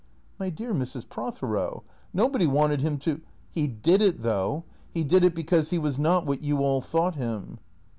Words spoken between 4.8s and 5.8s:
He did it because he